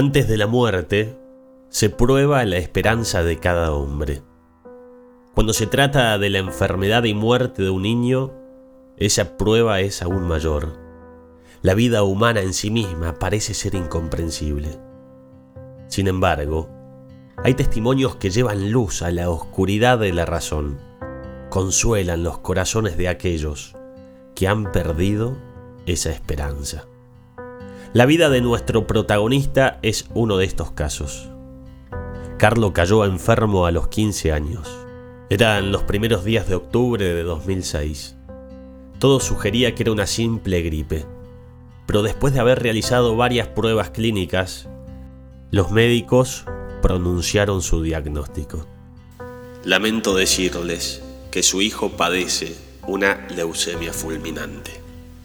Antes 0.00 0.28
de 0.28 0.38
la 0.38 0.46
muerte, 0.46 1.14
se 1.68 1.90
prueba 1.90 2.42
la 2.46 2.56
esperanza 2.56 3.22
de 3.22 3.36
cada 3.36 3.74
hombre. 3.74 4.22
Cuando 5.34 5.52
se 5.52 5.66
trata 5.66 6.16
de 6.16 6.30
la 6.30 6.38
enfermedad 6.38 7.04
y 7.04 7.12
muerte 7.12 7.62
de 7.62 7.68
un 7.68 7.82
niño, 7.82 8.32
esa 8.96 9.36
prueba 9.36 9.80
es 9.80 10.00
aún 10.00 10.26
mayor. 10.26 10.78
La 11.60 11.74
vida 11.74 12.02
humana 12.02 12.40
en 12.40 12.54
sí 12.54 12.70
misma 12.70 13.16
parece 13.18 13.52
ser 13.52 13.74
incomprensible. 13.74 14.80
Sin 15.88 16.08
embargo, 16.08 16.70
hay 17.44 17.52
testimonios 17.52 18.16
que 18.16 18.30
llevan 18.30 18.72
luz 18.72 19.02
a 19.02 19.10
la 19.10 19.28
oscuridad 19.28 19.98
de 19.98 20.14
la 20.14 20.24
razón, 20.24 20.78
consuelan 21.50 22.22
los 22.22 22.38
corazones 22.38 22.96
de 22.96 23.08
aquellos 23.08 23.76
que 24.34 24.48
han 24.48 24.72
perdido 24.72 25.36
esa 25.84 26.08
esperanza. 26.08 26.86
La 27.92 28.06
vida 28.06 28.30
de 28.30 28.40
nuestro 28.40 28.86
protagonista 28.86 29.80
es 29.82 30.04
uno 30.14 30.36
de 30.36 30.44
estos 30.44 30.70
casos. 30.70 31.28
Carlo 32.38 32.72
cayó 32.72 33.04
enfermo 33.04 33.66
a 33.66 33.72
los 33.72 33.88
15 33.88 34.30
años. 34.30 34.70
Eran 35.28 35.72
los 35.72 35.82
primeros 35.82 36.24
días 36.24 36.48
de 36.48 36.54
octubre 36.54 37.04
de 37.04 37.24
2006. 37.24 38.14
Todo 39.00 39.18
sugería 39.18 39.74
que 39.74 39.82
era 39.82 39.90
una 39.90 40.06
simple 40.06 40.62
gripe, 40.62 41.04
pero 41.86 42.02
después 42.02 42.32
de 42.32 42.38
haber 42.38 42.62
realizado 42.62 43.16
varias 43.16 43.48
pruebas 43.48 43.90
clínicas, 43.90 44.68
los 45.50 45.72
médicos 45.72 46.44
pronunciaron 46.82 47.60
su 47.60 47.82
diagnóstico. 47.82 48.68
Lamento 49.64 50.14
decirles 50.14 51.02
que 51.32 51.42
su 51.42 51.60
hijo 51.60 51.90
padece 51.90 52.54
una 52.86 53.26
leucemia 53.34 53.92
fulminante. 53.92 54.80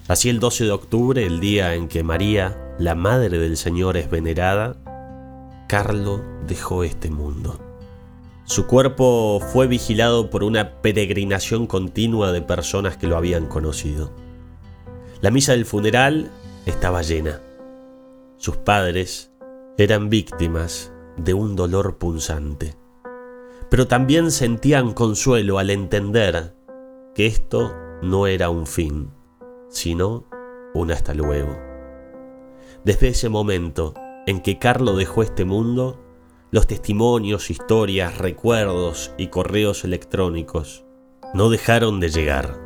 Así 0.08 0.28
el 0.28 0.38
12 0.38 0.64
de 0.64 0.70
octubre, 0.70 1.26
el 1.26 1.40
día 1.40 1.74
en 1.74 1.88
que 1.88 2.04
María, 2.04 2.56
la 2.78 2.94
Madre 2.94 3.38
del 3.38 3.56
Señor, 3.56 3.96
es 3.96 4.10
venerada, 4.10 4.76
Carlo 5.68 6.22
dejó 6.46 6.84
este 6.84 7.10
mundo. 7.10 7.58
Su 8.44 8.66
cuerpo 8.66 9.40
fue 9.40 9.66
vigilado 9.66 10.30
por 10.30 10.44
una 10.44 10.80
peregrinación 10.80 11.66
continua 11.66 12.32
de 12.32 12.42
personas 12.42 12.96
que 12.96 13.06
lo 13.06 13.16
habían 13.16 13.46
conocido. 13.46 14.12
La 15.20 15.30
misa 15.30 15.52
del 15.52 15.64
funeral 15.64 16.30
estaba 16.66 17.02
llena. 17.02 17.40
Sus 18.36 18.56
padres 18.58 19.32
eran 19.78 20.10
víctimas 20.10 20.92
de 21.16 21.34
un 21.34 21.56
dolor 21.56 21.96
punzante, 21.96 22.76
pero 23.70 23.88
también 23.88 24.30
sentían 24.30 24.92
consuelo 24.92 25.58
al 25.58 25.70
entender 25.70 26.54
que 27.14 27.26
esto 27.26 27.74
no 28.02 28.26
era 28.26 28.50
un 28.50 28.66
fin, 28.66 29.10
sino 29.70 30.26
un 30.74 30.92
hasta 30.92 31.14
luego. 31.14 31.65
Desde 32.86 33.08
ese 33.08 33.28
momento 33.28 33.94
en 34.28 34.40
que 34.40 34.60
Carlo 34.60 34.94
dejó 34.94 35.24
este 35.24 35.44
mundo, 35.44 36.00
los 36.52 36.68
testimonios, 36.68 37.50
historias, 37.50 38.16
recuerdos 38.16 39.10
y 39.18 39.26
correos 39.26 39.82
electrónicos 39.82 40.84
no 41.34 41.50
dejaron 41.50 41.98
de 41.98 42.10
llegar. 42.10 42.60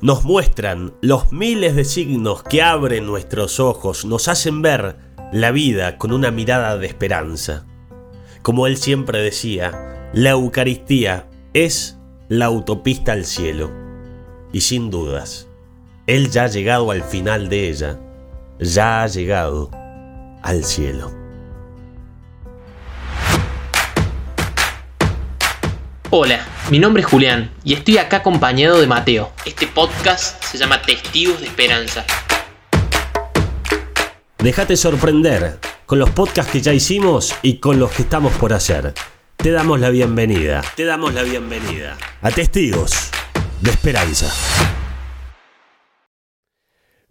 Nos 0.00 0.24
muestran 0.24 0.94
los 1.02 1.30
miles 1.30 1.76
de 1.76 1.84
signos 1.84 2.42
que 2.42 2.62
abren 2.62 3.06
nuestros 3.06 3.60
ojos, 3.60 4.04
nos 4.04 4.26
hacen 4.26 4.60
ver 4.60 4.96
la 5.32 5.52
vida 5.52 5.98
con 5.98 6.10
una 6.12 6.32
mirada 6.32 6.76
de 6.76 6.88
esperanza. 6.88 7.64
Como 8.42 8.66
él 8.66 8.76
siempre 8.76 9.22
decía, 9.22 10.10
la 10.12 10.30
Eucaristía 10.30 11.30
es 11.52 11.96
la 12.28 12.46
autopista 12.46 13.12
al 13.12 13.24
cielo. 13.24 13.70
Y 14.52 14.62
sin 14.62 14.90
dudas, 14.90 15.46
él 16.08 16.28
ya 16.32 16.42
ha 16.42 16.48
llegado 16.48 16.90
al 16.90 17.04
final 17.04 17.48
de 17.48 17.68
ella, 17.70 18.00
ya 18.58 19.02
ha 19.02 19.06
llegado 19.06 19.70
al 20.42 20.64
cielo. 20.64 21.12
Hola, 26.10 26.46
mi 26.70 26.78
nombre 26.78 27.02
es 27.02 27.08
Julián 27.08 27.50
y 27.64 27.74
estoy 27.74 27.98
acá 27.98 28.18
acompañado 28.18 28.80
de 28.80 28.86
Mateo. 28.86 29.32
Este 29.44 29.66
podcast 29.66 30.42
se 30.44 30.58
llama 30.58 30.80
Testigos 30.82 31.40
de 31.40 31.46
Esperanza. 31.46 32.04
Déjate 34.38 34.76
sorprender 34.76 35.58
con 35.86 35.98
los 35.98 36.10
podcasts 36.10 36.52
que 36.52 36.60
ya 36.60 36.72
hicimos 36.72 37.34
y 37.42 37.58
con 37.58 37.80
los 37.80 37.90
que 37.90 38.02
estamos 38.02 38.32
por 38.34 38.52
hacer. 38.52 38.94
Te 39.36 39.50
damos 39.50 39.80
la 39.80 39.90
bienvenida. 39.90 40.62
Te 40.76 40.84
damos 40.84 41.14
la 41.14 41.22
bienvenida 41.22 41.96
a 42.22 42.30
Testigos 42.30 43.10
de 43.60 43.70
Esperanza. 43.70 44.32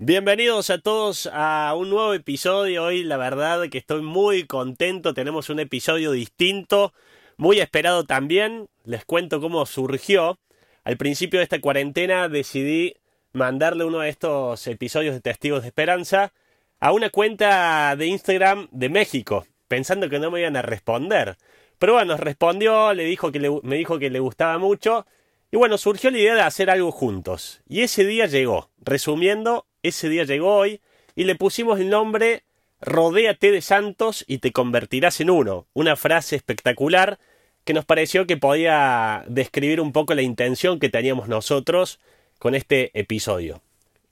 Bienvenidos 0.05 0.69
a 0.69 0.79
todos 0.79 1.29
a 1.31 1.73
un 1.77 1.89
nuevo 1.89 2.13
episodio. 2.13 2.83
Hoy 2.83 3.05
la 3.05 3.15
verdad 3.15 3.69
que 3.69 3.77
estoy 3.77 4.01
muy 4.01 4.45
contento. 4.45 5.13
Tenemos 5.13 5.49
un 5.49 5.61
episodio 5.61 6.11
distinto 6.11 6.91
muy 7.37 7.61
esperado 7.61 8.03
también, 8.03 8.67
les 8.83 9.05
cuento 9.05 9.39
cómo 9.39 9.65
surgió. 9.65 10.39
Al 10.83 10.97
principio 10.97 11.39
de 11.39 11.45
esta 11.45 11.61
cuarentena 11.61 12.27
decidí 12.27 12.95
mandarle 13.31 13.85
uno 13.85 13.99
de 13.99 14.09
estos 14.09 14.67
episodios 14.67 15.15
de 15.15 15.21
Testigos 15.21 15.61
de 15.61 15.69
Esperanza 15.69 16.33
a 16.81 16.91
una 16.91 17.09
cuenta 17.09 17.95
de 17.95 18.07
Instagram 18.07 18.67
de 18.73 18.89
México, 18.89 19.47
pensando 19.69 20.09
que 20.09 20.19
no 20.19 20.31
me 20.31 20.41
iban 20.41 20.57
a 20.57 20.61
responder. 20.63 21.37
Pero 21.79 21.93
bueno, 21.93 22.17
respondió, 22.17 22.93
le 22.93 23.05
dijo 23.05 23.31
que 23.31 23.39
me 23.63 23.77
dijo 23.77 23.99
que 23.99 24.09
le 24.09 24.19
gustaba 24.19 24.57
mucho. 24.57 25.05
Y 25.49 25.55
bueno, 25.55 25.77
surgió 25.77 26.11
la 26.11 26.17
idea 26.17 26.35
de 26.35 26.41
hacer 26.41 26.69
algo 26.69 26.91
juntos. 26.91 27.61
Y 27.69 27.83
ese 27.83 28.05
día 28.05 28.25
llegó. 28.25 28.69
Resumiendo, 28.81 29.65
ese 29.83 30.09
día 30.09 30.23
llegó 30.23 30.55
hoy 30.55 30.81
y 31.15 31.25
le 31.25 31.35
pusimos 31.35 31.79
el 31.79 31.89
nombre 31.89 32.43
Rodéate 32.85 33.51
de 33.51 33.61
santos 33.61 34.25
y 34.27 34.39
te 34.39 34.51
convertirás 34.51 35.21
en 35.21 35.29
uno. 35.29 35.67
Una 35.73 35.95
frase 35.95 36.35
espectacular 36.35 37.17
que 37.63 37.73
nos 37.73 37.85
pareció 37.85 38.27
que 38.27 38.35
podía 38.35 39.23
describir 39.27 39.79
un 39.79 39.93
poco 39.93 40.13
la 40.15 40.21
intención 40.21 40.79
que 40.79 40.89
teníamos 40.89 41.29
nosotros 41.29 41.99
con 42.39 42.55
este 42.55 42.91
episodio. 42.99 43.61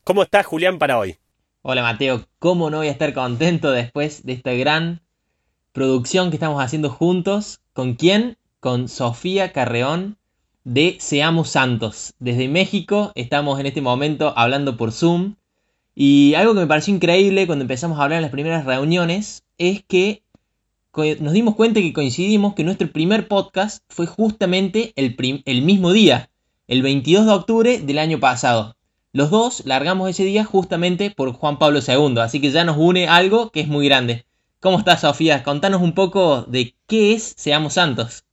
¿Cómo 0.06 0.24
estás, 0.24 0.46
Julián, 0.46 0.80
para 0.80 0.98
hoy? 0.98 1.18
Hola, 1.64 1.82
Mateo. 1.82 2.26
¿Cómo 2.40 2.70
no 2.70 2.78
voy 2.78 2.88
a 2.88 2.92
estar 2.92 3.14
contento 3.14 3.72
después 3.72 4.26
de 4.26 4.34
esta 4.34 4.54
gran 4.54 5.02
producción 5.74 6.30
que 6.30 6.38
estamos 6.38 6.64
haciendo 6.64 6.90
juntos? 6.90 7.60
¿Con 7.74 7.96
quién? 7.96 8.38
Con 8.62 8.88
Sofía 8.88 9.52
Carreón 9.52 10.18
de 10.64 10.98
Seamos 11.02 11.50
Santos. 11.50 12.14
Desde 12.20 12.48
México 12.48 13.12
estamos 13.16 13.60
en 13.60 13.66
este 13.66 13.82
momento 13.82 14.34
hablando 14.38 14.78
por 14.78 14.94
Zoom 14.94 15.36
y 15.94 16.34
algo 16.36 16.54
que 16.54 16.62
me 16.62 16.68
pareció 16.68 16.94
increíble 16.94 17.46
cuando 17.48 17.64
empezamos 17.64 18.00
a 18.00 18.04
hablar 18.04 18.18
en 18.18 18.24
las 18.24 18.32
primeras 18.32 18.66
reuniones 18.66 19.44
es 19.58 19.84
que 19.84 20.24
nos 21.20 21.34
dimos 21.34 21.56
cuenta 21.56 21.80
que 21.80 21.94
coincidimos 21.94 22.54
que 22.54 22.64
nuestro 22.64 22.92
primer 22.92 23.28
podcast 23.28 23.84
fue 23.90 24.08
justamente 24.08 24.94
el, 24.96 25.16
mismo 25.64 25.94
día, 25.94 26.30
el 26.68 26.82
22 26.82 27.26
de 27.26 27.32
octubre 27.32 27.80
del 27.80 28.00
año 28.00 28.20
pasado. 28.20 28.76
Los 29.14 29.30
dos 29.30 29.66
largamos 29.66 30.10
ese 30.10 30.24
día 30.24 30.46
justamente 30.46 31.12
por 31.12 31.34
Juan 31.34 31.60
Pablo 31.60 31.80
II, 31.86 32.20
así 32.20 32.40
que 32.40 32.52
ya 32.52 32.64
nos 32.64 32.78
une 32.78 33.08
algo 33.08 33.52
que 33.52 33.62
es 33.62 33.68
muy 33.68 33.88
grande. 33.88 34.26
¿Cómo 34.60 34.80
estás, 34.80 35.02
Sofía? 35.02 35.44
Contanos 35.44 35.82
un 35.82 35.94
poco 35.94 36.44
de 36.44 36.76
qué 36.88 37.14
es 37.14 37.34
Seamos 37.36 37.74
Santos. 37.74 38.26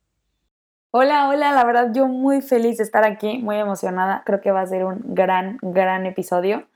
Hola, 0.91 1.27
hola, 1.29 1.51
la 1.51 1.65
verdad 1.65 1.91
yo 1.93 2.07
muy 2.07 2.41
feliz 2.41 2.77
de 2.77 2.83
estar 2.83 3.03
aquí, 3.03 3.37
muy 3.37 3.57
emocionada. 3.57 4.23
Creo 4.25 4.41
que 4.41 4.51
va 4.51 4.61
a 4.61 4.67
ser 4.67 4.85
un 4.85 5.01
gran, 5.13 5.59
gran 5.61 6.05
episodio. 6.05 6.68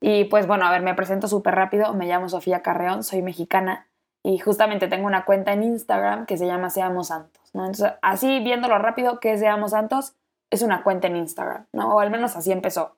Y 0.00 0.24
pues 0.24 0.46
bueno, 0.46 0.66
a 0.66 0.70
ver, 0.70 0.82
me 0.82 0.94
presento 0.94 1.28
súper 1.28 1.54
rápido. 1.54 1.92
Me 1.94 2.06
llamo 2.06 2.28
Sofía 2.28 2.62
Carreón, 2.62 3.02
soy 3.04 3.22
mexicana 3.22 3.86
y 4.22 4.38
justamente 4.38 4.88
tengo 4.88 5.06
una 5.06 5.24
cuenta 5.24 5.52
en 5.52 5.62
Instagram 5.62 6.26
que 6.26 6.36
se 6.36 6.46
llama 6.46 6.70
Seamos 6.70 7.08
Santos, 7.08 7.42
¿no? 7.54 7.64
Entonces, 7.64 7.92
así 8.02 8.40
viéndolo 8.40 8.78
rápido, 8.78 9.18
¿qué 9.18 9.32
es 9.32 9.40
Seamos 9.40 9.70
Santos? 9.70 10.14
Es 10.50 10.62
una 10.62 10.82
cuenta 10.82 11.06
en 11.06 11.16
Instagram, 11.16 11.66
¿no? 11.72 11.94
O 11.94 12.00
al 12.00 12.10
menos 12.10 12.36
así 12.36 12.52
empezó. 12.52 12.96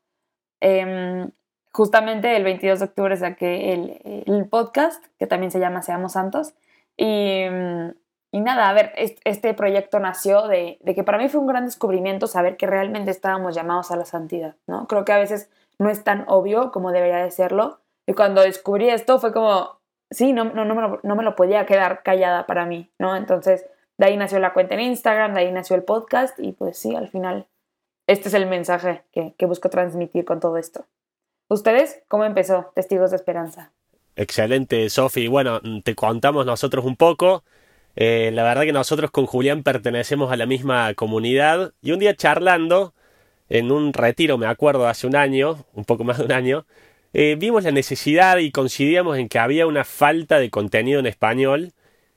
Em, 0.60 1.30
justamente 1.72 2.36
el 2.36 2.44
22 2.44 2.80
de 2.80 2.84
octubre 2.84 3.16
saqué 3.16 3.72
el, 3.72 4.24
el, 4.26 4.48
podcast, 4.48 5.04
que 5.18 5.26
también 5.26 5.52
se 5.52 5.60
llama 5.60 5.82
Seamos 5.82 6.12
Santos. 6.12 6.54
Y, 6.96 7.44
y 8.32 8.40
nada, 8.40 8.68
a 8.68 8.72
ver, 8.72 8.92
este 8.96 9.54
proyecto 9.54 10.00
nació 10.00 10.48
de, 10.48 10.78
de 10.80 10.94
que 10.94 11.04
para 11.04 11.18
mí 11.18 11.28
fue 11.28 11.40
un 11.40 11.46
gran 11.46 11.66
descubrimiento 11.66 12.26
saber 12.26 12.56
que 12.56 12.66
realmente 12.66 13.10
estábamos 13.10 13.54
llamados 13.54 13.90
a 13.92 13.96
la 13.96 14.06
santidad, 14.06 14.56
¿no? 14.66 14.86
Creo 14.88 15.04
que 15.04 15.12
a 15.12 15.18
veces 15.18 15.50
no 15.82 15.90
es 15.90 16.04
tan 16.04 16.24
obvio 16.28 16.70
como 16.72 16.92
debería 16.92 17.18
de 17.18 17.30
serlo. 17.30 17.80
Y 18.06 18.14
cuando 18.14 18.42
descubrí 18.42 18.88
esto 18.88 19.18
fue 19.18 19.32
como, 19.32 19.80
sí, 20.10 20.32
no, 20.32 20.44
no, 20.44 20.64
no, 20.64 20.74
me 20.74 20.82
lo, 20.82 21.00
no 21.02 21.16
me 21.16 21.22
lo 21.22 21.34
podía 21.34 21.66
quedar 21.66 22.02
callada 22.02 22.46
para 22.46 22.66
mí, 22.66 22.90
¿no? 22.98 23.16
Entonces, 23.16 23.66
de 23.98 24.06
ahí 24.06 24.16
nació 24.16 24.38
la 24.38 24.52
cuenta 24.52 24.74
en 24.74 24.80
Instagram, 24.80 25.34
de 25.34 25.40
ahí 25.40 25.52
nació 25.52 25.76
el 25.76 25.84
podcast 25.84 26.38
y 26.38 26.52
pues 26.52 26.78
sí, 26.78 26.94
al 26.96 27.08
final, 27.08 27.46
este 28.06 28.28
es 28.28 28.34
el 28.34 28.46
mensaje 28.46 29.04
que, 29.12 29.34
que 29.36 29.46
busco 29.46 29.68
transmitir 29.70 30.24
con 30.24 30.40
todo 30.40 30.56
esto. 30.56 30.86
¿Ustedes 31.48 32.02
cómo 32.08 32.24
empezó 32.24 32.72
Testigos 32.74 33.10
de 33.10 33.16
Esperanza? 33.16 33.72
Excelente, 34.16 34.88
Sofi. 34.90 35.28
Bueno, 35.28 35.60
te 35.84 35.94
contamos 35.94 36.46
nosotros 36.46 36.84
un 36.84 36.96
poco. 36.96 37.44
Eh, 37.94 38.30
la 38.32 38.42
verdad 38.42 38.62
que 38.62 38.72
nosotros 38.72 39.10
con 39.10 39.26
Julián 39.26 39.62
pertenecemos 39.62 40.32
a 40.32 40.36
la 40.36 40.46
misma 40.46 40.94
comunidad 40.94 41.72
y 41.82 41.92
un 41.92 41.98
día 41.98 42.16
charlando 42.16 42.94
en 43.52 43.70
un 43.70 43.92
retiro, 43.92 44.38
me 44.38 44.46
acuerdo, 44.46 44.88
hace 44.88 45.06
un 45.06 45.14
año, 45.14 45.66
un 45.74 45.84
poco 45.84 46.04
más 46.04 46.16
de 46.16 46.24
un 46.24 46.32
año, 46.32 46.64
eh, 47.12 47.36
vimos 47.38 47.64
la 47.64 47.70
necesidad 47.70 48.38
y 48.38 48.50
coincidíamos 48.50 49.18
en 49.18 49.28
que 49.28 49.38
había 49.38 49.66
una 49.66 49.84
falta 49.84 50.38
de 50.38 50.48
contenido 50.48 51.00
en 51.00 51.06
español. 51.06 51.72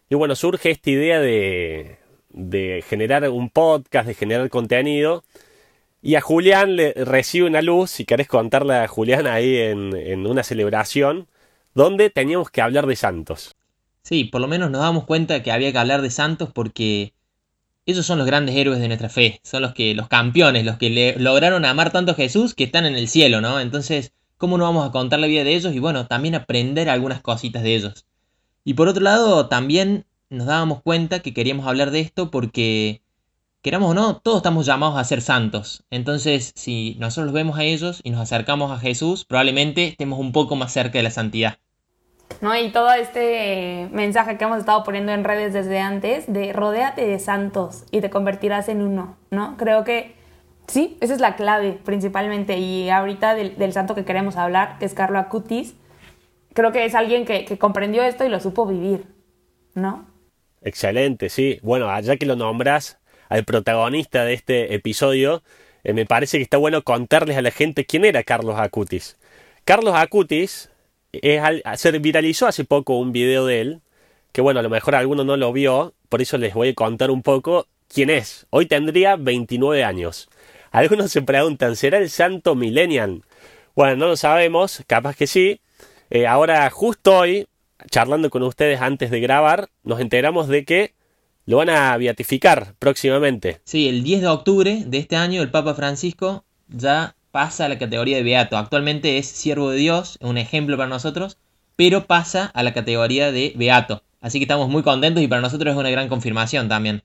Y 0.09 0.15
bueno, 0.15 0.35
surge 0.35 0.71
esta 0.71 0.89
idea 0.89 1.19
de, 1.19 1.97
de 2.29 2.81
generar 2.87 3.29
un 3.29 3.49
podcast, 3.49 4.07
de 4.07 4.13
generar 4.13 4.49
contenido. 4.49 5.25
Y 6.01 6.15
a 6.15 6.21
Julián 6.21 6.77
le 6.77 6.93
recibe 6.93 7.47
una 7.47 7.61
luz, 7.61 7.91
si 7.91 8.05
querés 8.05 8.29
contarle 8.29 8.75
a 8.75 8.87
Julián 8.87 9.27
ahí 9.27 9.57
en, 9.57 9.93
en 9.93 10.25
una 10.25 10.41
celebración, 10.41 11.27
donde 11.73 12.09
teníamos 12.09 12.49
que 12.49 12.61
hablar 12.61 12.87
de 12.87 12.95
santos. 12.95 13.53
Sí, 14.03 14.23
por 14.23 14.39
lo 14.39 14.47
menos 14.47 14.71
nos 14.71 14.79
damos 14.79 15.03
cuenta 15.03 15.43
que 15.43 15.51
había 15.51 15.73
que 15.73 15.79
hablar 15.79 16.01
de 16.01 16.11
santos 16.11 16.49
porque 16.53 17.11
ellos 17.85 18.05
son 18.05 18.17
los 18.17 18.27
grandes 18.27 18.55
héroes 18.55 18.79
de 18.79 18.87
nuestra 18.87 19.09
fe, 19.09 19.39
son 19.43 19.61
los 19.61 19.73
que 19.73 19.93
los 19.93 20.07
campeones, 20.07 20.65
los 20.65 20.77
que 20.77 21.15
lograron 21.17 21.65
amar 21.65 21.91
tanto 21.91 22.13
a 22.13 22.15
Jesús 22.15 22.53
que 22.53 22.63
están 22.63 22.85
en 22.85 22.95
el 22.95 23.07
cielo, 23.07 23.41
¿no? 23.41 23.59
Entonces, 23.59 24.13
¿cómo 24.37 24.57
no 24.57 24.63
vamos 24.63 24.87
a 24.87 24.91
contar 24.91 25.19
la 25.19 25.27
vida 25.27 25.43
de 25.43 25.55
ellos 25.55 25.73
y 25.73 25.79
bueno, 25.79 26.07
también 26.07 26.35
aprender 26.35 26.89
algunas 26.89 27.21
cositas 27.21 27.63
de 27.63 27.75
ellos? 27.75 28.05
Y 28.63 28.73
por 28.73 28.87
otro 28.87 29.03
lado, 29.03 29.47
también 29.47 30.05
nos 30.29 30.47
dábamos 30.47 30.81
cuenta 30.81 31.19
que 31.19 31.33
queríamos 31.33 31.67
hablar 31.67 31.91
de 31.91 31.99
esto 31.99 32.31
porque 32.31 33.01
queramos 33.61 33.91
o 33.91 33.93
no, 33.93 34.17
todos 34.17 34.37
estamos 34.37 34.65
llamados 34.65 34.97
a 34.97 35.03
ser 35.03 35.21
santos. 35.21 35.83
Entonces, 35.89 36.51
si 36.55 36.95
nosotros 36.99 37.25
los 37.25 37.33
vemos 37.33 37.57
a 37.57 37.63
ellos 37.63 37.99
y 38.03 38.09
nos 38.11 38.21
acercamos 38.21 38.71
a 38.71 38.79
Jesús, 38.79 39.25
probablemente 39.25 39.87
estemos 39.87 40.19
un 40.19 40.31
poco 40.31 40.55
más 40.55 40.73
cerca 40.73 40.99
de 40.99 41.03
la 41.03 41.11
santidad. 41.11 41.59
¿No? 42.41 42.55
Y 42.57 42.71
todo 42.71 42.93
este 42.93 43.87
mensaje 43.91 44.37
que 44.37 44.43
hemos 44.43 44.59
estado 44.59 44.83
poniendo 44.83 45.11
en 45.11 45.23
redes 45.23 45.53
desde 45.53 45.79
antes 45.79 46.31
de 46.31 46.53
rodéate 46.53 47.05
de 47.05 47.19
santos 47.19 47.83
y 47.91 48.01
te 48.01 48.09
convertirás 48.09 48.69
en 48.69 48.81
uno, 48.81 49.17
¿no? 49.31 49.55
Creo 49.57 49.83
que 49.83 50.15
sí, 50.67 50.97
esa 51.01 51.13
es 51.13 51.19
la 51.19 51.35
clave 51.35 51.79
principalmente. 51.83 52.57
Y 52.57 52.89
ahorita 52.89 53.35
del, 53.35 53.73
santo 53.73 53.95
que 53.95 54.05
queremos 54.05 54.35
hablar, 54.35 54.77
que 54.79 54.85
es 54.85 54.93
Carlo 54.93 55.19
Acutis, 55.19 55.75
creo 56.53 56.71
que 56.71 56.85
es 56.85 56.95
alguien 56.95 57.25
que, 57.25 57.45
comprendió 57.57 58.03
esto 58.03 58.25
y 58.25 58.29
lo 58.29 58.39
supo 58.39 58.65
vivir, 58.65 59.05
¿no? 59.73 60.05
Excelente, 60.61 61.29
sí. 61.29 61.59
Bueno, 61.61 61.99
ya 62.01 62.17
que 62.17 62.25
lo 62.25 62.35
nombras 62.35 62.99
al 63.29 63.43
protagonista 63.43 64.25
de 64.25 64.33
este 64.33 64.73
episodio, 64.73 65.43
eh, 65.83 65.93
me 65.93 66.05
parece 66.05 66.37
que 66.37 66.43
está 66.43 66.57
bueno 66.57 66.83
contarles 66.83 67.37
a 67.37 67.41
la 67.41 67.51
gente 67.51 67.85
quién 67.85 68.05
era 68.05 68.23
Carlos 68.23 68.55
Acutis. 68.57 69.17
Carlos 69.63 69.93
Acutis 69.95 70.71
se 71.75 71.99
viralizó 71.99 72.47
hace 72.47 72.65
poco 72.65 72.97
un 72.97 73.11
video 73.11 73.45
de 73.45 73.61
él, 73.61 73.81
que 74.31 74.41
bueno, 74.41 74.59
a 74.59 74.63
lo 74.63 74.69
mejor 74.69 74.95
alguno 74.95 75.23
no 75.23 75.37
lo 75.37 75.53
vio, 75.53 75.93
por 76.09 76.21
eso 76.21 76.37
les 76.37 76.53
voy 76.53 76.69
a 76.69 76.73
contar 76.73 77.11
un 77.11 77.21
poco 77.21 77.67
quién 77.87 78.09
es. 78.09 78.45
Hoy 78.49 78.65
tendría 78.65 79.15
29 79.15 79.83
años. 79.83 80.29
Algunos 80.71 81.11
se 81.11 81.21
preguntan, 81.21 81.75
¿será 81.75 81.97
el 81.97 82.09
santo 82.09 82.55
millennial? 82.55 83.23
Bueno, 83.75 83.95
no 83.95 84.07
lo 84.07 84.17
sabemos, 84.17 84.83
capaz 84.87 85.15
que 85.15 85.27
sí. 85.27 85.61
Eh, 86.09 86.27
ahora, 86.27 86.69
justo 86.69 87.17
hoy, 87.17 87.47
charlando 87.89 88.29
con 88.29 88.43
ustedes 88.43 88.81
antes 88.81 89.11
de 89.11 89.19
grabar, 89.19 89.69
nos 89.83 89.99
enteramos 89.99 90.47
de 90.47 90.65
que 90.65 90.93
lo 91.45 91.57
van 91.57 91.69
a 91.69 91.95
beatificar 91.97 92.75
próximamente. 92.79 93.61
Sí, 93.63 93.87
el 93.87 94.03
10 94.03 94.21
de 94.21 94.27
octubre 94.27 94.83
de 94.85 94.97
este 94.97 95.15
año 95.15 95.41
el 95.41 95.51
Papa 95.51 95.75
Francisco 95.75 96.43
ya 96.67 97.15
pasa 97.35 97.65
a 97.65 97.67
la 97.67 97.77
categoría 97.77 98.15
de 98.15 98.23
beato. 98.23 98.55
Actualmente 98.55 99.17
es 99.17 99.27
siervo 99.27 99.71
de 99.71 99.75
Dios, 99.75 100.17
un 100.21 100.37
ejemplo 100.37 100.77
para 100.77 100.87
nosotros, 100.87 101.37
pero 101.75 102.05
pasa 102.05 102.45
a 102.45 102.63
la 102.63 102.73
categoría 102.73 103.33
de 103.33 103.51
beato. 103.57 104.03
Así 104.21 104.39
que 104.39 104.45
estamos 104.45 104.69
muy 104.69 104.83
contentos 104.83 105.21
y 105.21 105.27
para 105.27 105.41
nosotros 105.41 105.73
es 105.73 105.77
una 105.77 105.89
gran 105.89 106.07
confirmación 106.07 106.69
también. 106.69 107.03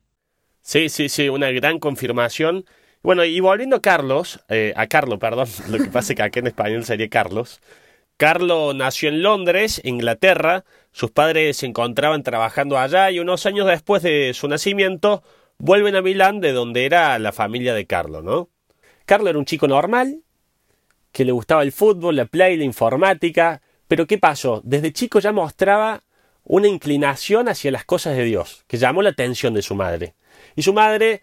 Sí, 0.62 0.88
sí, 0.88 1.08
sí, 1.08 1.28
una 1.28 1.50
gran 1.50 1.80
confirmación. 1.80 2.64
Bueno, 3.02 3.24
y 3.24 3.40
volviendo 3.40 3.74
a 3.74 3.82
Carlos, 3.82 4.38
eh, 4.48 4.72
a 4.76 4.86
Carlos, 4.86 5.18
perdón, 5.18 5.48
lo 5.68 5.78
que 5.78 5.90
pasa 5.90 6.12
es 6.12 6.16
que 6.16 6.22
aquí 6.22 6.38
en 6.38 6.46
español 6.46 6.84
sería 6.84 7.08
Carlos. 7.08 7.60
Carlos 8.16 8.72
nació 8.76 9.08
en 9.08 9.24
Londres, 9.24 9.80
Inglaterra, 9.82 10.64
sus 10.92 11.10
padres 11.10 11.56
se 11.56 11.66
encontraban 11.66 12.22
trabajando 12.22 12.78
allá 12.78 13.10
y 13.10 13.18
unos 13.18 13.46
años 13.46 13.66
después 13.66 14.04
de 14.04 14.30
su 14.34 14.46
nacimiento 14.46 15.24
vuelven 15.58 15.96
a 15.96 16.02
Milán, 16.02 16.38
de 16.38 16.52
donde 16.52 16.84
era 16.84 17.18
la 17.18 17.32
familia 17.32 17.74
de 17.74 17.86
Carlos, 17.86 18.22
¿no? 18.22 18.48
Carlos 19.10 19.30
era 19.30 19.40
un 19.40 19.44
chico 19.44 19.66
normal, 19.66 20.22
que 21.10 21.24
le 21.24 21.32
gustaba 21.32 21.64
el 21.64 21.72
fútbol, 21.72 22.14
la 22.14 22.26
play, 22.26 22.56
la 22.56 22.62
informática, 22.62 23.60
pero 23.88 24.06
¿qué 24.06 24.18
pasó? 24.18 24.60
Desde 24.62 24.92
chico 24.92 25.18
ya 25.18 25.32
mostraba 25.32 26.04
una 26.44 26.68
inclinación 26.68 27.48
hacia 27.48 27.72
las 27.72 27.84
cosas 27.84 28.16
de 28.16 28.22
Dios, 28.22 28.62
que 28.68 28.76
llamó 28.76 29.02
la 29.02 29.10
atención 29.10 29.52
de 29.52 29.62
su 29.62 29.74
madre. 29.74 30.14
Y 30.54 30.62
su 30.62 30.72
madre 30.72 31.22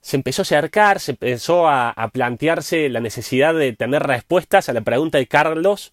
se 0.00 0.16
empezó 0.16 0.42
a 0.42 0.42
acercar, 0.42 0.98
se 0.98 1.12
empezó 1.12 1.68
a, 1.68 1.94
plantearse 2.12 2.88
la 2.88 2.98
necesidad 2.98 3.54
de 3.54 3.74
tener 3.74 4.02
respuestas 4.02 4.68
a 4.68 4.72
la 4.72 4.80
pregunta 4.80 5.18
de 5.18 5.28
Carlos, 5.28 5.92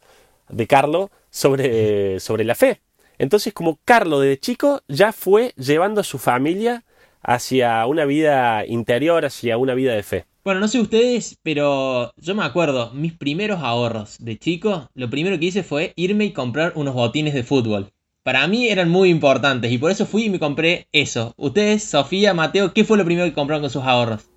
de 0.49 0.65
Carlos, 0.65 1.11
sobre, 1.29 2.19
sobre 2.19 2.45
la 2.45 2.55
fe. 2.55 2.81
Entonces, 3.19 3.53
como 3.53 3.77
Carlos 3.85 4.21
desde 4.21 4.39
chico 4.39 4.81
ya 4.87 5.11
fue 5.11 5.53
llevando 5.55 6.01
a 6.01 6.03
su 6.03 6.17
familia 6.17 6.83
hacia 7.21 7.85
una 7.85 8.05
vida 8.05 8.65
interior, 8.65 9.23
hacia 9.23 9.59
una 9.59 9.75
vida 9.75 9.93
de 9.93 10.01
fe. 10.01 10.25
Bueno, 10.47 10.61
no 10.61 10.69
sé 10.69 10.79
ustedes, 10.79 11.37
pero 11.43 12.13
yo 12.15 12.33
me 12.33 12.45
acuerdo, 12.45 12.93
mis 12.93 13.11
primeros 13.11 13.59
ahorros 13.61 14.17
de 14.19 14.39
chico, 14.39 14.87
lo 14.93 15.09
primero 15.09 15.37
que 15.37 15.47
hice 15.47 15.61
fue 15.61 15.91
irme 15.97 16.23
y 16.23 16.31
comprar 16.31 16.71
unos 16.75 16.93
botines 16.93 17.33
de 17.33 17.43
fútbol. 17.43 17.91
Para 18.23 18.47
mí 18.47 18.69
eran 18.69 18.87
muy 18.87 19.09
importantes 19.09 19.69
y 19.69 19.77
por 19.77 19.91
eso 19.91 20.05
fui 20.05 20.23
y 20.23 20.29
me 20.29 20.39
compré 20.39 20.87
eso. 20.93 21.33
Ustedes, 21.35 21.83
Sofía, 21.83 22.33
Mateo, 22.33 22.71
¿qué 22.73 22.85
fue 22.85 22.97
lo 22.97 23.03
primero 23.03 23.27
que 23.27 23.33
compraron 23.33 23.61
con 23.61 23.69
sus 23.69 23.83
ahorros? 23.83 24.29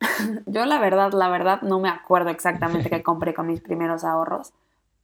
Yo 0.46 0.64
la 0.64 0.78
verdad, 0.78 1.10
la 1.12 1.28
verdad, 1.28 1.60
no 1.62 1.80
me 1.80 1.88
acuerdo 1.88 2.30
exactamente 2.30 2.88
qué 2.88 3.02
compré 3.02 3.34
con 3.34 3.48
mis 3.48 3.60
primeros 3.60 4.04
ahorros. 4.04 4.52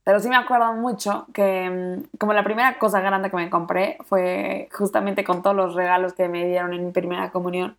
Pero 0.04 0.20
sí 0.20 0.28
me 0.28 0.36
acuerdo 0.36 0.72
mucho 0.74 1.26
que 1.34 1.68
mm, 1.68 2.16
como 2.16 2.32
la 2.32 2.44
primera 2.44 2.78
cosa 2.78 3.00
grande 3.00 3.28
que 3.28 3.36
me 3.36 3.50
compré 3.50 3.98
fue 4.04 4.68
justamente 4.70 5.24
con 5.24 5.42
todos 5.42 5.56
los 5.56 5.74
regalos 5.74 6.12
que 6.12 6.28
me 6.28 6.46
dieron 6.46 6.74
en 6.74 6.86
mi 6.86 6.92
primera 6.92 7.32
comunión. 7.32 7.76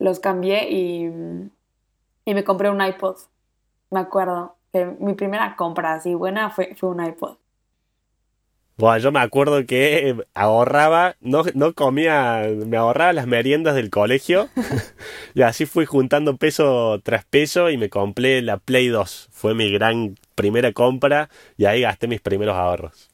Los 0.00 0.18
cambié 0.18 0.68
y 0.70 1.06
mm, 1.06 1.50
y 2.30 2.34
me 2.34 2.44
compré 2.44 2.70
un 2.70 2.80
iPod. 2.80 3.16
Me 3.90 4.00
acuerdo 4.00 4.56
que 4.72 4.86
mi 5.00 5.14
primera 5.14 5.56
compra 5.56 5.94
así 5.94 6.14
buena 6.14 6.50
fue, 6.50 6.76
fue 6.76 6.90
un 6.90 7.04
iPod. 7.04 7.36
Bueno, 8.76 8.98
yo 8.98 9.12
me 9.12 9.18
acuerdo 9.18 9.66
que 9.66 10.16
ahorraba, 10.32 11.16
no, 11.20 11.42
no 11.54 11.74
comía, 11.74 12.48
me 12.66 12.76
ahorraba 12.76 13.12
las 13.12 13.26
meriendas 13.26 13.74
del 13.74 13.90
colegio 13.90 14.48
y 15.34 15.42
así 15.42 15.66
fui 15.66 15.84
juntando 15.84 16.36
peso 16.36 17.00
tras 17.02 17.24
peso 17.24 17.68
y 17.68 17.76
me 17.76 17.90
compré 17.90 18.40
la 18.42 18.58
Play 18.58 18.88
2. 18.88 19.28
Fue 19.32 19.54
mi 19.54 19.70
gran 19.70 20.14
primera 20.36 20.72
compra 20.72 21.28
y 21.58 21.64
ahí 21.64 21.82
gasté 21.82 22.06
mis 22.06 22.20
primeros 22.20 22.56
ahorros. 22.56 23.10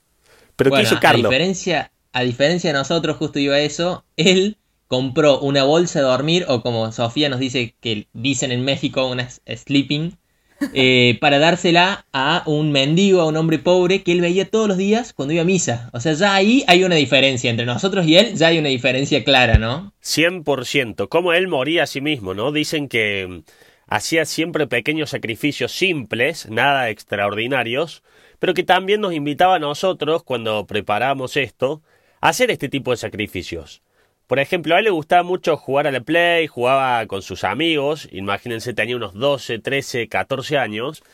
Pero 0.56 0.70
¿qué 0.72 0.82
hizo 0.82 1.00
Carlos? 1.00 1.24
A 1.24 1.28
diferencia, 1.30 1.90
a 2.12 2.20
diferencia 2.20 2.70
de 2.70 2.78
nosotros, 2.78 3.16
justo 3.16 3.38
iba 3.38 3.56
a 3.56 3.60
eso, 3.60 4.04
él 4.16 4.58
compró 4.88 5.40
una 5.40 5.64
bolsa 5.64 6.00
de 6.00 6.06
dormir, 6.06 6.44
o 6.48 6.62
como 6.62 6.92
Sofía 6.92 7.28
nos 7.28 7.40
dice 7.40 7.74
que 7.80 8.08
dicen 8.12 8.52
en 8.52 8.64
México, 8.64 9.06
una 9.06 9.28
sleeping, 9.28 10.16
eh, 10.74 11.18
para 11.20 11.38
dársela 11.38 12.06
a 12.12 12.42
un 12.46 12.72
mendigo, 12.72 13.20
a 13.20 13.26
un 13.26 13.36
hombre 13.36 13.58
pobre 13.58 14.02
que 14.02 14.12
él 14.12 14.20
veía 14.20 14.48
todos 14.48 14.68
los 14.68 14.78
días 14.78 15.12
cuando 15.12 15.34
iba 15.34 15.42
a 15.42 15.46
misa. 15.46 15.90
O 15.92 16.00
sea, 16.00 16.14
ya 16.14 16.34
ahí 16.34 16.64
hay 16.66 16.84
una 16.84 16.94
diferencia 16.94 17.50
entre 17.50 17.66
nosotros 17.66 18.06
y 18.06 18.16
él, 18.16 18.34
ya 18.36 18.48
hay 18.48 18.58
una 18.58 18.68
diferencia 18.68 19.22
clara, 19.24 19.58
¿no? 19.58 19.92
100%. 20.02 21.08
Como 21.08 21.32
él 21.32 21.48
moría 21.48 21.82
a 21.82 21.86
sí 21.86 22.00
mismo, 22.00 22.32
¿no? 22.34 22.52
Dicen 22.52 22.88
que 22.88 23.26
mm, 23.28 23.42
hacía 23.88 24.24
siempre 24.24 24.66
pequeños 24.66 25.10
sacrificios 25.10 25.72
simples, 25.72 26.48
nada 26.48 26.88
extraordinarios, 26.90 28.02
pero 28.38 28.54
que 28.54 28.62
también 28.62 29.00
nos 29.00 29.14
invitaba 29.14 29.56
a 29.56 29.60
nosotros, 29.60 30.22
cuando 30.22 30.66
preparamos 30.66 31.36
esto, 31.36 31.82
a 32.20 32.30
hacer 32.30 32.50
este 32.50 32.68
tipo 32.68 32.90
de 32.90 32.96
sacrificios. 32.96 33.82
Por 34.26 34.40
ejemplo, 34.40 34.74
a 34.74 34.78
él 34.78 34.84
le 34.84 34.90
gustaba 34.90 35.22
mucho 35.22 35.56
jugar 35.56 35.86
a 35.86 35.92
la 35.92 36.00
Play, 36.00 36.48
jugaba 36.48 37.06
con 37.06 37.22
sus 37.22 37.44
amigos, 37.44 38.08
imagínense, 38.10 38.74
tenía 38.74 38.96
unos 38.96 39.14
12, 39.14 39.60
13, 39.60 40.08
14 40.08 40.58
años. 40.58 41.04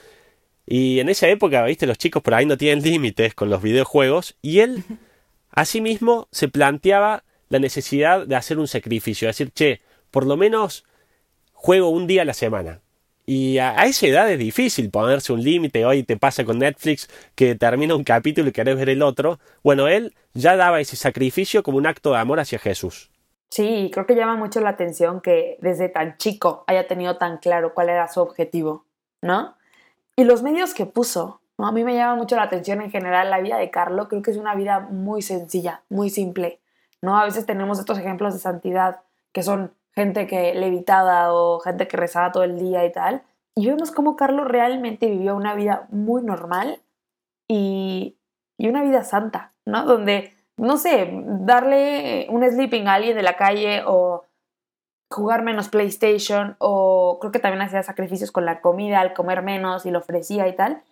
Y 0.66 1.00
en 1.00 1.08
esa 1.08 1.28
época, 1.28 1.64
viste, 1.64 1.86
los 1.86 1.98
chicos 1.98 2.22
por 2.22 2.34
ahí 2.34 2.46
no 2.46 2.56
tienen 2.56 2.82
límites 2.82 3.34
con 3.34 3.50
los 3.50 3.60
videojuegos. 3.60 4.36
Y 4.40 4.60
él, 4.60 4.84
asimismo, 5.50 6.28
se 6.30 6.48
planteaba 6.48 7.24
la 7.50 7.58
necesidad 7.58 8.26
de 8.26 8.36
hacer 8.36 8.58
un 8.58 8.68
sacrificio, 8.68 9.28
decir, 9.28 9.50
che, 9.52 9.82
por 10.10 10.26
lo 10.26 10.38
menos 10.38 10.84
juego 11.52 11.90
un 11.90 12.06
día 12.06 12.22
a 12.22 12.24
la 12.24 12.34
semana. 12.34 12.80
Y 13.24 13.58
a, 13.58 13.84
esa 13.84 14.06
edad 14.06 14.30
es 14.30 14.38
difícil 14.38 14.90
ponerse 14.90 15.32
un 15.32 15.42
límite. 15.42 15.84
Hoy 15.86 16.02
te 16.02 16.16
pasa 16.16 16.44
con 16.44 16.58
Netflix 16.58 17.08
que 17.34 17.54
termina 17.54 17.94
un 17.94 18.04
capítulo 18.04 18.48
y 18.48 18.52
querés 18.52 18.76
ver 18.76 18.88
el 18.88 19.02
otro. 19.02 19.38
Bueno, 19.62 19.88
él 19.88 20.14
ya 20.34 20.56
daba 20.56 20.80
ese 20.80 20.96
sacrificio 20.96 21.62
como 21.62 21.78
un 21.78 21.86
acto 21.86 22.12
de 22.12 22.18
amor 22.18 22.40
hacia 22.40 22.58
Jesús. 22.58 23.10
Sí, 23.50 23.90
creo 23.92 24.06
que 24.06 24.16
llama 24.16 24.36
mucho 24.36 24.60
la 24.60 24.70
atención 24.70 25.20
que 25.20 25.58
desde 25.60 25.88
tan 25.88 26.16
chico 26.16 26.64
haya 26.66 26.88
tenido 26.88 27.18
tan 27.18 27.38
claro 27.38 27.74
cuál 27.74 27.90
era 27.90 28.08
su 28.08 28.20
objetivo, 28.20 28.86
¿no? 29.20 29.56
Y 30.16 30.24
los 30.24 30.42
medios 30.42 30.72
que 30.72 30.86
puso, 30.86 31.42
¿no? 31.58 31.66
A 31.66 31.72
mí 31.72 31.84
me 31.84 31.94
llama 31.94 32.16
mucho 32.16 32.34
la 32.34 32.44
atención 32.44 32.80
en 32.80 32.90
general 32.90 33.30
la 33.30 33.40
vida 33.40 33.58
de 33.58 33.70
Carlo. 33.70 34.08
Creo 34.08 34.22
que 34.22 34.30
es 34.30 34.38
una 34.38 34.54
vida 34.54 34.80
muy 34.80 35.22
sencilla, 35.22 35.82
muy 35.90 36.08
simple, 36.08 36.60
¿no? 37.02 37.18
A 37.18 37.24
veces 37.24 37.44
tenemos 37.44 37.78
estos 37.78 37.98
ejemplos 37.98 38.32
de 38.32 38.40
santidad 38.40 39.00
que 39.32 39.42
son 39.42 39.74
gente 39.94 40.26
que 40.26 40.54
levitaba 40.54 41.32
o 41.32 41.60
gente 41.60 41.88
que 41.88 41.96
rezaba 41.96 42.32
todo 42.32 42.44
el 42.44 42.58
día 42.58 42.84
y 42.84 42.92
tal. 42.92 43.22
Y 43.54 43.66
vemos 43.66 43.90
cómo 43.90 44.16
Carlos 44.16 44.48
realmente 44.48 45.08
vivió 45.08 45.36
una 45.36 45.54
vida 45.54 45.86
muy 45.90 46.22
normal 46.22 46.80
y, 47.48 48.16
y 48.58 48.68
una 48.68 48.82
vida 48.82 49.04
santa, 49.04 49.52
¿no? 49.66 49.84
Donde, 49.84 50.32
no 50.56 50.78
sé, 50.78 51.10
darle 51.24 52.26
un 52.30 52.42
sleeping 52.42 52.88
a 52.88 52.94
alguien 52.94 53.16
de 53.16 53.22
la 53.22 53.36
calle 53.36 53.82
o 53.86 54.24
jugar 55.12 55.42
menos 55.42 55.68
PlayStation 55.68 56.56
o 56.58 57.18
creo 57.20 57.30
que 57.30 57.38
también 57.38 57.62
hacía 57.62 57.82
sacrificios 57.82 58.32
con 58.32 58.44
la 58.44 58.60
comida 58.60 59.00
al 59.00 59.12
comer 59.12 59.42
menos 59.42 59.86
y 59.86 59.90
lo 59.90 59.98
ofrecía 59.98 60.48
y 60.48 60.56
tal. 60.56 60.82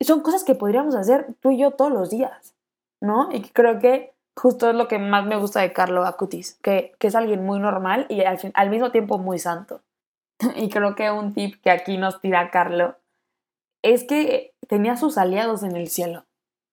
son 0.00 0.20
cosas 0.20 0.44
que 0.44 0.54
podríamos 0.54 0.96
hacer 0.96 1.34
tú 1.40 1.52
y 1.52 1.58
yo 1.58 1.70
todos 1.70 1.92
los 1.92 2.10
días, 2.10 2.54
¿no? 3.00 3.28
Y 3.30 3.42
creo 3.42 3.78
que 3.78 4.12
justo 4.40 4.70
es 4.70 4.74
lo 4.74 4.88
que 4.88 4.98
más 4.98 5.26
me 5.26 5.36
gusta 5.36 5.60
de 5.60 5.74
Carlo 5.74 6.06
Acutis, 6.06 6.58
que, 6.62 6.92
que 6.98 7.08
es 7.08 7.14
alguien 7.14 7.44
muy 7.44 7.60
normal 7.60 8.06
y 8.08 8.22
al, 8.22 8.70
mismo 8.70 8.90
tiempo 8.90 9.18
muy 9.18 9.38
santo. 9.38 9.82
y 10.56 10.70
creo 10.70 10.94
que 10.94 11.10
un 11.10 11.34
tip 11.34 11.60
que 11.62 11.70
aquí 11.70 11.98
nos 11.98 12.22
tira 12.22 12.50
Carlo 12.50 12.96
es 13.82 14.04
que 14.04 14.54
tenía 14.66 14.96
sus 14.96 15.18
aliados 15.18 15.62
en 15.62 15.76
el 15.76 15.88
cielo, 15.88 16.24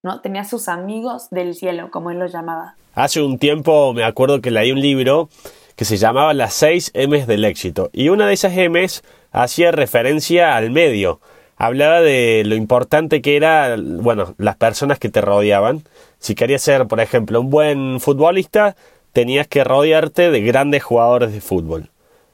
¿no? 0.01 0.21
Tenía 0.21 0.45
sus 0.45 0.69
amigos 0.69 1.29
del 1.29 1.55
cielo, 1.55 1.91
como 1.91 2.09
él 2.09 2.19
los 2.19 2.31
llamaba. 2.31 2.75
Hace 2.93 3.21
un 3.21 3.37
tiempo 3.37 3.93
me 3.93 4.05
acuerdo 4.05 4.39
que 4.39 4.49
leí 4.49 4.71
un 4.71 4.79
libro 4.79 5.27
que 5.75 5.83
se 5.83 5.97
llamaba 5.97 6.33
Las 6.33 6.53
seis 6.53 6.93
M's 6.95 7.27
del 7.27 7.43
éxito. 7.43 7.89
Y 7.91 8.07
una 8.07 8.27
de 8.27 8.33
esas 8.33 8.53
M's 8.55 9.03
hacía 9.31 9.73
referencia 9.73 10.55
al 10.55 10.71
medio. 10.71 11.19
Hablaba 11.57 11.99
de 11.99 12.43
lo 12.45 12.55
importante 12.55 13.21
que 13.21 13.35
era, 13.35 13.75
bueno, 13.77 14.35
las 14.37 14.55
personas 14.55 14.99
que 14.99 15.09
te 15.09 15.19
rodeaban. 15.19 15.83
Si 16.19 16.35
querías 16.35 16.61
ser, 16.61 16.87
por 16.87 16.99
ejemplo, 16.99 17.41
un 17.41 17.49
buen 17.49 17.99
futbolista, 17.99 18.75
tenías 19.13 19.47
que 19.47 19.63
rodearte 19.63 20.31
de 20.31 20.41
grandes 20.41 20.83
jugadores 20.83 21.31
de 21.31 21.41
fútbol. 21.41 21.91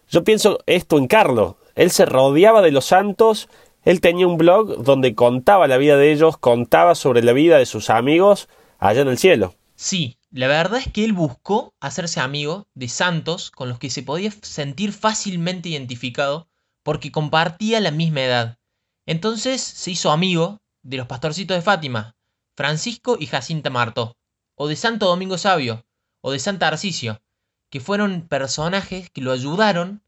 Yo 0.09 0.23
pienso 0.23 0.59
esto 0.65 0.97
en 0.97 1.07
Carlos. 1.07 1.55
Él 1.75 1.91
se 1.91 2.05
rodeaba 2.05 2.61
de 2.61 2.71
los 2.71 2.85
santos, 2.85 3.49
él 3.83 3.99
tenía 3.99 4.27
un 4.27 4.37
blog 4.37 4.83
donde 4.83 5.15
contaba 5.15 5.67
la 5.67 5.77
vida 5.77 5.97
de 5.97 6.11
ellos, 6.11 6.37
contaba 6.37 6.95
sobre 6.95 7.23
la 7.23 7.33
vida 7.33 7.57
de 7.57 7.65
sus 7.65 7.89
amigos 7.89 8.47
allá 8.79 9.01
en 9.01 9.07
el 9.07 9.17
cielo. 9.17 9.55
Sí, 9.75 10.17
la 10.31 10.47
verdad 10.47 10.79
es 10.79 10.91
que 10.91 11.03
él 11.03 11.13
buscó 11.13 11.73
hacerse 11.79 12.19
amigo 12.19 12.67
de 12.73 12.87
santos 12.87 13.51
con 13.51 13.69
los 13.69 13.79
que 13.79 13.89
se 13.89 14.03
podía 14.03 14.31
sentir 14.41 14.93
fácilmente 14.93 15.69
identificado 15.69 16.47
porque 16.83 17.11
compartía 17.11 17.79
la 17.79 17.91
misma 17.91 18.21
edad. 18.21 18.57
Entonces 19.05 19.61
se 19.61 19.91
hizo 19.91 20.11
amigo 20.11 20.59
de 20.83 20.97
los 20.97 21.07
pastorcitos 21.07 21.55
de 21.55 21.61
Fátima, 21.61 22.12
Francisco 22.55 23.17
y 23.19 23.27
Jacinta 23.27 23.69
Martó, 23.69 24.15
o 24.55 24.67
de 24.67 24.75
Santo 24.75 25.07
Domingo 25.07 25.37
Sabio, 25.37 25.85
o 26.21 26.31
de 26.31 26.39
Santa 26.39 26.67
Arcisio, 26.67 27.21
que 27.69 27.79
fueron 27.79 28.27
personajes 28.27 29.09
que 29.09 29.21
lo 29.21 29.31
ayudaron 29.31 30.03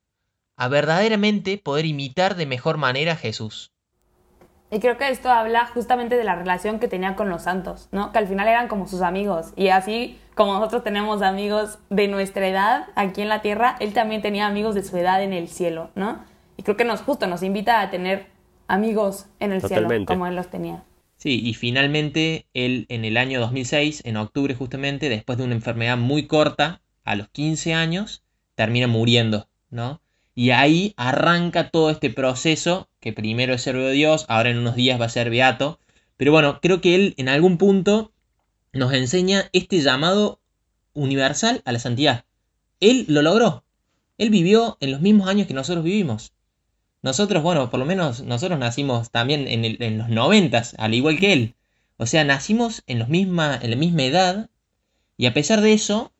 a 0.55 0.67
verdaderamente 0.67 1.57
poder 1.57 1.85
imitar 1.85 2.35
de 2.35 2.45
mejor 2.45 2.77
manera 2.77 3.13
a 3.13 3.17
Jesús. 3.17 3.71
Y 4.71 4.79
creo 4.79 4.97
que 4.97 5.09
esto 5.09 5.29
habla 5.29 5.67
justamente 5.67 6.15
de 6.15 6.23
la 6.23 6.35
relación 6.35 6.79
que 6.79 6.87
tenía 6.87 7.15
con 7.15 7.29
los 7.29 7.43
santos, 7.43 7.87
¿no? 7.91 8.11
Que 8.11 8.19
al 8.19 8.27
final 8.27 8.47
eran 8.47 8.67
como 8.67 8.87
sus 8.87 9.01
amigos. 9.01 9.53
Y 9.55 9.69
así 9.69 10.19
como 10.33 10.53
nosotros 10.53 10.83
tenemos 10.83 11.21
amigos 11.21 11.79
de 11.89 12.07
nuestra 12.07 12.47
edad 12.47 12.87
aquí 12.95 13.21
en 13.21 13.29
la 13.29 13.41
tierra, 13.41 13.75
él 13.79 13.93
también 13.93 14.21
tenía 14.21 14.47
amigos 14.47 14.75
de 14.75 14.83
su 14.83 14.97
edad 14.97 15.21
en 15.23 15.33
el 15.33 15.47
cielo, 15.47 15.89
¿no? 15.95 16.23
Y 16.57 16.63
creo 16.63 16.77
que 16.77 16.85
nos 16.85 17.01
justo 17.01 17.27
nos 17.27 17.43
invita 17.43 17.81
a 17.81 17.89
tener 17.89 18.27
amigos 18.67 19.27
en 19.39 19.51
el 19.51 19.61
cielo 19.61 19.87
como 20.05 20.27
él 20.27 20.35
los 20.35 20.49
tenía. 20.49 20.83
Sí, 21.25 21.41
y 21.43 21.55
finalmente 21.55 22.45
él 22.53 22.85
en 22.87 23.03
el 23.03 23.17
año 23.17 23.39
2006, 23.39 24.03
en 24.05 24.15
octubre 24.15 24.53
justamente, 24.53 25.09
después 25.09 25.39
de 25.39 25.43
una 25.43 25.55
enfermedad 25.55 25.97
muy 25.97 26.27
corta, 26.27 26.83
a 27.03 27.15
los 27.15 27.29
15 27.29 27.73
años, 27.73 28.21
termina 28.53 28.85
muriendo, 28.85 29.49
¿no? 29.71 30.03
Y 30.35 30.51
ahí 30.51 30.93
arranca 30.97 31.71
todo 31.71 31.89
este 31.89 32.11
proceso, 32.11 32.89
que 32.99 33.11
primero 33.11 33.55
es 33.55 33.63
servo 33.63 33.81
de 33.81 33.93
Dios, 33.93 34.27
ahora 34.29 34.51
en 34.51 34.59
unos 34.59 34.75
días 34.75 35.01
va 35.01 35.05
a 35.05 35.09
ser 35.09 35.31
beato. 35.31 35.79
Pero 36.15 36.31
bueno, 36.31 36.59
creo 36.61 36.79
que 36.79 36.93
él 36.93 37.15
en 37.17 37.27
algún 37.27 37.57
punto 37.57 38.13
nos 38.71 38.93
enseña 38.93 39.49
este 39.51 39.81
llamado 39.81 40.39
universal 40.93 41.63
a 41.65 41.71
la 41.71 41.79
santidad. 41.79 42.25
Él 42.79 43.03
lo 43.07 43.23
logró. 43.23 43.65
Él 44.19 44.29
vivió 44.29 44.77
en 44.79 44.91
los 44.91 45.01
mismos 45.01 45.27
años 45.27 45.47
que 45.47 45.55
nosotros 45.55 45.83
vivimos. 45.83 46.34
Nosotros, 47.05 47.43
bueno, 47.43 47.69
por 47.69 47.79
lo 47.79 47.85
menos 47.85 48.23
nosotros 48.23 48.57
nacimos 48.57 49.11
también 49.11 49.47
en, 49.47 49.99
los 49.99 50.09
noventas, 50.09 50.73
al 50.79 50.95
igual 50.95 51.19
que 51.19 51.33
él. 51.33 51.53
O 51.97 52.07
sea, 52.07 52.23
nacimos 52.23 52.81
en, 52.87 52.97
los 52.97 53.09
misma, 53.09 53.59
en 53.61 53.69
la 53.69 53.75
misma 53.75 54.05
edad 54.05 54.49
y 55.15 55.27
a 55.27 55.33
pesar 55.35 55.61
de 55.61 55.73
eso, 55.73 56.13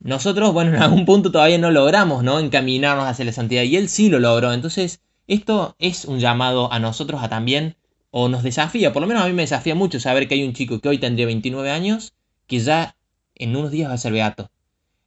nosotros, 0.00 0.54
bueno, 0.54 0.74
en 0.74 0.82
algún 0.82 1.04
punto 1.04 1.30
todavía 1.30 1.58
no 1.58 1.70
logramos, 1.70 2.24
¿no? 2.24 2.40
Encaminarnos 2.40 3.04
hacia 3.04 3.26
la 3.26 3.32
santidad 3.32 3.64
y 3.64 3.76
él 3.76 3.90
sí 3.90 4.08
lo 4.08 4.18
logró. 4.18 4.54
Entonces, 4.54 5.02
esto 5.26 5.76
es 5.78 6.06
un 6.06 6.20
llamado 6.20 6.72
a 6.72 6.78
nosotros 6.78 7.22
a 7.22 7.28
también, 7.28 7.76
o 8.10 8.30
nos 8.30 8.42
desafía, 8.42 8.94
por 8.94 9.02
lo 9.02 9.08
menos 9.08 9.24
a 9.24 9.26
mí 9.26 9.34
me 9.34 9.42
desafía 9.42 9.74
mucho 9.74 10.00
saber 10.00 10.26
que 10.26 10.36
hay 10.36 10.44
un 10.44 10.54
chico 10.54 10.80
que 10.80 10.88
hoy 10.88 10.96
tendría 10.96 11.26
29 11.26 11.70
años, 11.70 12.14
que 12.46 12.60
ya 12.60 12.96
en 13.34 13.54
unos 13.54 13.72
días 13.72 13.90
va 13.90 13.94
a 13.94 13.98
ser 13.98 14.14
beato. 14.14 14.50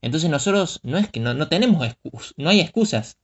Entonces 0.03 0.29
nosotros 0.29 0.79
no 0.83 0.99
es 0.99 1.09
que 1.09 1.19
no, 1.19 1.33
no 1.33 1.47
tenemos 1.47 1.88
no 2.38 2.49
hay 2.49 2.59
excusas. 2.59 3.17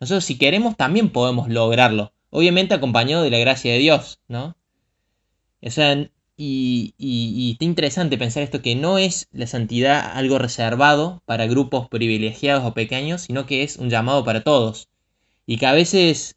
Nosotros 0.00 0.24
si 0.24 0.38
queremos 0.38 0.76
también 0.76 1.10
podemos 1.10 1.48
lograrlo. 1.48 2.12
Obviamente 2.30 2.74
acompañado 2.74 3.22
de 3.22 3.30
la 3.30 3.38
gracia 3.38 3.72
de 3.72 3.78
Dios, 3.78 4.20
¿no? 4.28 4.56
O 5.62 5.70
sea, 5.70 6.08
y, 6.36 6.94
y, 6.98 7.52
está 7.52 7.64
interesante 7.64 8.18
pensar 8.18 8.42
esto 8.42 8.60
que 8.60 8.74
no 8.74 8.98
es 8.98 9.28
la 9.32 9.46
santidad 9.46 10.12
algo 10.14 10.38
reservado 10.38 11.22
para 11.24 11.46
grupos 11.46 11.88
privilegiados 11.88 12.64
o 12.64 12.74
pequeños, 12.74 13.22
sino 13.22 13.46
que 13.46 13.62
es 13.62 13.76
un 13.76 13.88
llamado 13.88 14.22
para 14.22 14.42
todos. 14.42 14.88
Y 15.46 15.56
que 15.56 15.66
a 15.66 15.72
veces 15.72 16.36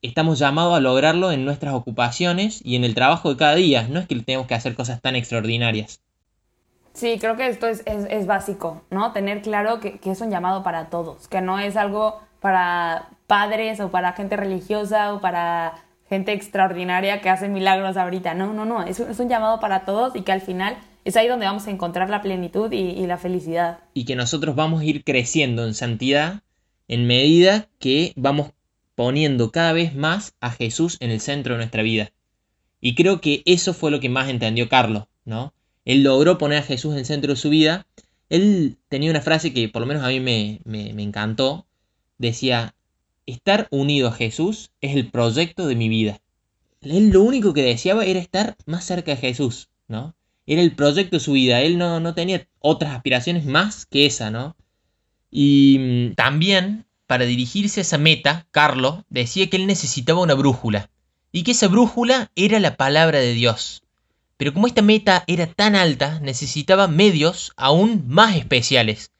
estamos 0.00 0.38
llamados 0.38 0.74
a 0.74 0.80
lograrlo 0.80 1.32
en 1.32 1.44
nuestras 1.44 1.74
ocupaciones 1.74 2.60
y 2.64 2.76
en 2.76 2.84
el 2.84 2.94
trabajo 2.94 3.28
de 3.30 3.36
cada 3.36 3.54
día. 3.54 3.86
No 3.88 4.00
es 4.00 4.06
que 4.06 4.16
tenemos 4.20 4.46
que 4.46 4.54
hacer 4.54 4.74
cosas 4.74 5.02
tan 5.02 5.14
extraordinarias. 5.14 6.00
Sí, 6.94 7.18
creo 7.20 7.36
que 7.36 7.48
esto 7.48 7.66
es, 7.66 7.82
es, 7.84 8.26
básico, 8.26 8.82
¿no? 8.90 9.12
Tener 9.12 9.42
claro 9.42 9.80
que, 9.80 9.98
que, 9.98 10.10
es 10.12 10.20
un 10.22 10.30
llamado 10.30 10.62
para 10.62 10.88
todos, 10.88 11.28
que 11.28 11.42
no 11.42 11.58
es 11.58 11.76
algo 11.76 12.22
para 12.40 13.10
padres 13.26 13.80
o 13.80 13.90
para 13.90 14.12
gente 14.12 14.36
religiosa 14.36 15.12
o 15.14 15.20
para 15.20 15.74
gente 16.08 16.32
extraordinaria 16.32 17.20
que 17.20 17.28
hace 17.28 17.48
milagros 17.48 17.96
ahorita. 17.96 18.34
No, 18.34 18.52
no, 18.52 18.64
no, 18.64 18.82
es, 18.82 19.00
un 19.00 19.28
llamado 19.28 19.60
para 19.60 19.84
todos 19.84 20.14
y 20.14 20.22
que 20.22 20.32
al 20.32 20.40
final 20.40 20.76
es 21.04 21.16
ahí 21.16 21.28
donde 21.28 21.46
vamos 21.46 21.66
a 21.66 21.70
encontrar 21.70 22.10
la 22.10 22.22
plenitud 22.22 22.70
y, 22.72 23.06
la 23.06 23.18
felicidad. 23.18 23.80
Y 23.94 24.04
que 24.04 24.16
nosotros 24.16 24.56
vamos 24.56 24.80
a 24.80 24.84
ir 24.84 25.04
creciendo 25.04 25.64
en 25.64 25.74
santidad 25.74 26.42
en 26.88 27.06
medida 27.06 27.68
que 27.78 28.12
vamos 28.16 28.52
poniendo 28.94 29.50
cada 29.50 29.72
vez 29.72 29.94
más 29.94 30.34
a 30.40 30.50
Jesús 30.50 30.96
en 31.00 31.10
el 31.10 31.20
centro 31.20 31.54
de 31.54 31.58
nuestra 31.58 31.82
vida. 31.82 32.12
Y 32.80 32.94
creo 32.94 33.20
que 33.20 33.42
eso 33.44 33.74
fue 33.74 33.90
lo 33.90 34.00
que 34.00 34.08
más 34.08 34.28
entendió 34.28 34.68
Carlos, 34.68 35.04
¿no? 35.24 35.52
Él 35.84 36.02
logró 36.02 36.38
poner 36.38 36.58
a 36.58 36.62
Jesús 36.62 36.92
en 36.92 37.00
el 37.00 37.06
centro 37.06 37.32
de 37.32 37.40
su 37.40 37.50
vida. 37.50 37.86
Él 38.28 38.76
tenía 38.88 39.10
una 39.10 39.20
frase 39.20 39.52
que 39.52 39.68
por 39.68 39.80
lo 39.82 39.86
menos 39.86 40.04
a 40.04 40.08
mí 40.08 40.20
me, 40.20 40.60
me 40.64 41.02
encantó. 41.02 41.66
Decía, 42.18 42.74
estar 43.26 43.68
unido 43.70 44.08
a 44.08 44.12
Jesús 44.12 44.70
es 44.80 44.94
el 44.94 45.10
proyecto 45.10 45.66
de 45.66 45.76
mi 45.76 45.88
vida. 45.88 46.20
Él 46.80 47.10
lo 47.10 47.22
único 47.22 47.52
que 47.52 47.62
deseaba 47.62 48.04
era 48.04 48.20
estar 48.20 48.56
más 48.66 48.84
cerca 48.84 49.12
de 49.12 49.16
Jesús, 49.16 49.68
¿no? 49.88 50.14
Era 50.46 50.62
el 50.62 50.74
proyecto 50.74 51.16
de 51.16 51.20
su 51.20 51.32
vida. 51.32 51.60
Él 51.60 51.78
no, 51.78 51.98
no 52.00 52.14
tenía 52.14 52.46
otras 52.60 52.94
aspiraciones 52.94 53.44
más 53.44 53.86
que 53.86 54.06
esa, 54.06 54.30
¿no? 54.30 54.56
Y 55.30 55.78
mm, 55.78 56.14
también, 56.14 56.86
para 57.06 57.24
dirigirse 57.24 57.80
a 57.80 57.82
esa 57.82 57.98
meta, 57.98 58.46
Carlos 58.52 59.02
decía 59.10 59.50
que 59.50 59.56
él 59.56 59.66
necesitaba 59.66 60.20
una 60.20 60.34
brújula. 60.34 60.90
Y 61.32 61.42
que 61.42 61.50
esa 61.50 61.68
brújula 61.68 62.30
era 62.36 62.60
la 62.60 62.76
palabra 62.76 63.18
de 63.18 63.32
Dios. 63.32 63.82
Pero 64.36 64.52
como 64.52 64.66
esta 64.66 64.82
meta 64.82 65.24
era 65.26 65.46
tan 65.46 65.74
alta, 65.74 66.20
necesitaba 66.20 66.88
medios 66.88 67.52
aún 67.56 68.04
más 68.06 68.36
especiales. 68.36 69.10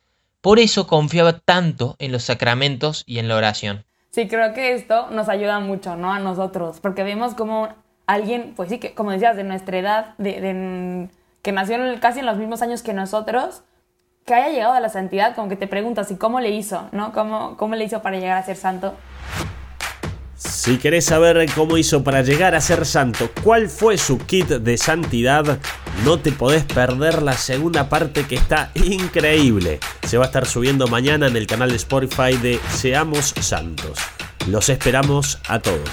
Por 0.47 0.61
eso 0.61 0.87
confiaba 0.87 1.41
tanto 1.41 1.97
en 1.99 2.13
los 2.13 2.23
sacramentos 2.23 3.03
y 3.05 3.19
en 3.19 3.27
la 3.27 3.35
oración. 3.35 3.85
Sí, 4.13 4.29
creo 4.29 4.55
que 4.55 4.75
esto 4.75 5.11
nos 5.11 5.29
ayuda 5.29 5.59
mucho, 5.59 5.97
¿no? 5.97 6.13
A 6.13 6.21
nosotros, 6.21 6.79
porque 6.79 7.03
vemos 7.03 7.35
como 7.35 7.71
alguien, 8.07 8.53
pues 8.55 8.69
sí, 8.69 8.79
que 8.79 8.95
como 8.95 9.11
decías, 9.11 9.35
de 9.35 9.43
nuestra 9.43 9.77
edad, 9.77 10.15
que 10.17 11.53
nació 11.53 11.79
casi 11.99 12.21
en 12.21 12.27
los 12.27 12.37
mismos 12.37 12.63
años 12.63 12.85
que 12.85 12.93
nosotros, 12.93 13.65
que 14.25 14.35
haya 14.35 14.51
llegado 14.51 14.75
a 14.75 14.79
la 14.79 14.89
santidad, 14.89 15.35
como 15.35 15.49
que 15.49 15.57
te 15.57 15.67
preguntas, 15.67 16.13
¿y 16.13 16.17
cómo 16.17 16.39
le 16.39 16.51
hizo, 16.51 16.91
no? 16.93 17.13
¿Cómo, 17.13 17.57
cómo 17.57 17.75
le 17.75 17.83
hizo 17.83 18.01
para 18.03 18.17
llegar 18.17 18.39
a 18.39 18.45
ser 18.45 18.57
santo? 18.57 18.95
Si 20.37 20.77
querés 20.77 21.07
saber 21.07 21.51
cómo 21.55 21.79
hizo 21.79 22.05
para 22.05 22.23
llegar 22.23 22.55
a 22.55 22.61
ser 22.61 22.85
santo, 22.85 23.31
cuál 23.43 23.71
fue 23.71 23.97
su 23.97 24.19
kit 24.19 24.47
de 24.47 24.77
santidad, 24.77 25.59
no 26.05 26.19
te 26.19 26.31
podés 26.31 26.65
perder 26.65 27.23
la 27.23 27.33
segunda 27.33 27.89
parte 27.89 28.27
que 28.27 28.35
está 28.35 28.71
increíble. 28.75 29.81
Se 30.07 30.19
va 30.19 30.25
a 30.25 30.27
estar 30.27 30.47
subiendo 30.47 30.89
mañana 30.89 31.27
en 31.27 31.37
el 31.37 31.47
canal 31.47 31.71
de 31.71 31.77
Spotify 31.77 32.37
de 32.37 32.61
Seamos 32.71 33.35
Santos. 33.41 33.99
Los 34.47 34.69
esperamos 34.69 35.39
a 35.49 35.59
todos. 35.59 35.89